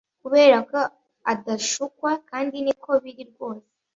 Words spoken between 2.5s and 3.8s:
niko biri rwose